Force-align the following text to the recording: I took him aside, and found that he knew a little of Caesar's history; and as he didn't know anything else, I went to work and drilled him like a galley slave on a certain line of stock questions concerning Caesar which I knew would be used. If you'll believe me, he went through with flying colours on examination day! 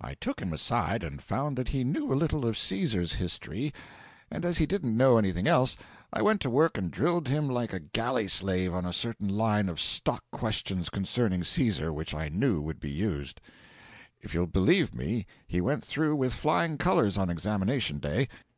I 0.00 0.14
took 0.14 0.40
him 0.40 0.54
aside, 0.54 1.04
and 1.04 1.20
found 1.20 1.58
that 1.58 1.68
he 1.68 1.84
knew 1.84 2.10
a 2.10 2.14
little 2.16 2.46
of 2.46 2.56
Caesar's 2.56 3.16
history; 3.16 3.74
and 4.30 4.42
as 4.46 4.56
he 4.56 4.64
didn't 4.64 4.96
know 4.96 5.18
anything 5.18 5.46
else, 5.46 5.76
I 6.14 6.22
went 6.22 6.40
to 6.40 6.48
work 6.48 6.78
and 6.78 6.90
drilled 6.90 7.28
him 7.28 7.46
like 7.46 7.74
a 7.74 7.80
galley 7.80 8.26
slave 8.26 8.74
on 8.74 8.86
a 8.86 8.92
certain 8.94 9.28
line 9.28 9.68
of 9.68 9.78
stock 9.78 10.24
questions 10.32 10.88
concerning 10.88 11.44
Caesar 11.44 11.92
which 11.92 12.14
I 12.14 12.30
knew 12.30 12.62
would 12.62 12.80
be 12.80 12.90
used. 12.90 13.38
If 14.22 14.32
you'll 14.32 14.46
believe 14.46 14.94
me, 14.94 15.26
he 15.46 15.60
went 15.60 15.84
through 15.84 16.16
with 16.16 16.32
flying 16.32 16.78
colours 16.78 17.18
on 17.18 17.28
examination 17.28 17.98
day! 17.98 18.28